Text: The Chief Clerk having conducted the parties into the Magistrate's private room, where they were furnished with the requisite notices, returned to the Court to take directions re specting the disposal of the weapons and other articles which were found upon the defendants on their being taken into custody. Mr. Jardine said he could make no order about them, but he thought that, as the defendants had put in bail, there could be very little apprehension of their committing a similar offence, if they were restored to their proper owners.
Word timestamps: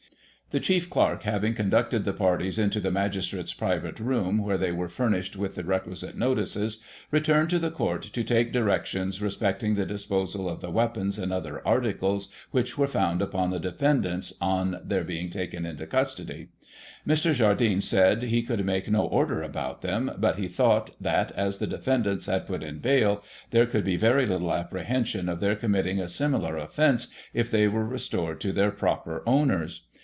The 0.51 0.59
Chief 0.59 0.89
Clerk 0.89 1.23
having 1.23 1.53
conducted 1.53 2.03
the 2.03 2.11
parties 2.11 2.59
into 2.59 2.81
the 2.81 2.91
Magistrate's 2.91 3.53
private 3.53 4.01
room, 4.01 4.37
where 4.39 4.57
they 4.57 4.73
were 4.73 4.89
furnished 4.89 5.37
with 5.37 5.55
the 5.55 5.63
requisite 5.63 6.17
notices, 6.17 6.79
returned 7.09 7.49
to 7.51 7.59
the 7.59 7.71
Court 7.71 8.01
to 8.03 8.21
take 8.21 8.51
directions 8.51 9.21
re 9.21 9.29
specting 9.29 9.77
the 9.77 9.85
disposal 9.85 10.49
of 10.49 10.59
the 10.59 10.69
weapons 10.69 11.17
and 11.17 11.31
other 11.31 11.65
articles 11.65 12.27
which 12.51 12.77
were 12.77 12.85
found 12.89 13.21
upon 13.21 13.49
the 13.49 13.61
defendants 13.61 14.33
on 14.41 14.81
their 14.83 15.05
being 15.05 15.29
taken 15.29 15.65
into 15.65 15.87
custody. 15.87 16.49
Mr. 17.07 17.33
Jardine 17.33 17.79
said 17.79 18.23
he 18.23 18.43
could 18.43 18.65
make 18.65 18.91
no 18.91 19.05
order 19.05 19.41
about 19.41 19.81
them, 19.81 20.11
but 20.17 20.35
he 20.35 20.49
thought 20.49 20.89
that, 20.99 21.31
as 21.31 21.59
the 21.59 21.67
defendants 21.67 22.25
had 22.25 22.45
put 22.45 22.61
in 22.61 22.79
bail, 22.79 23.23
there 23.51 23.65
could 23.65 23.85
be 23.85 23.95
very 23.95 24.25
little 24.25 24.53
apprehension 24.53 25.29
of 25.29 25.39
their 25.39 25.55
committing 25.55 26.01
a 26.01 26.09
similar 26.09 26.57
offence, 26.57 27.07
if 27.33 27.49
they 27.49 27.69
were 27.69 27.85
restored 27.85 28.41
to 28.41 28.51
their 28.51 28.71
proper 28.71 29.23
owners. 29.25 29.83